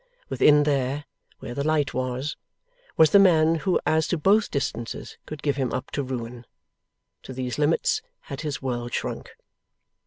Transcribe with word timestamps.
Within 0.29 0.63
there, 0.63 1.05
where 1.37 1.53
the 1.53 1.63
light 1.63 1.93
was, 1.93 2.35
was 2.97 3.11
the 3.11 3.19
man 3.19 3.53
who 3.53 3.79
as 3.85 4.07
to 4.07 4.17
both 4.17 4.49
distances 4.49 5.15
could 5.27 5.43
give 5.43 5.57
him 5.57 5.71
up 5.71 5.91
to 5.91 6.01
ruin. 6.01 6.47
To 7.21 7.33
these 7.33 7.59
limits 7.59 8.01
had 8.21 8.41
his 8.41 8.63
world 8.63 8.95
shrunk. 8.95 9.29